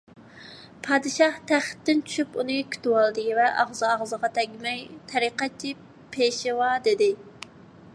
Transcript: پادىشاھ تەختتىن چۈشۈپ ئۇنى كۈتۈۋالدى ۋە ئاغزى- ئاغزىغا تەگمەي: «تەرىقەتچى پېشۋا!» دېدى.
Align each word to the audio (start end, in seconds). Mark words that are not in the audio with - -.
پادىشاھ 0.85 1.37
تەختتىن 1.51 2.01
چۈشۈپ 2.07 2.39
ئۇنى 2.41 2.57
كۈتۈۋالدى 2.77 3.27
ۋە 3.41 3.47
ئاغزى- 3.51 3.87
ئاغزىغا 3.93 4.33
تەگمەي: 4.41 4.85
«تەرىقەتچى 5.13 5.79
پېشۋا!» 6.17 6.77
دېدى. 6.89 7.17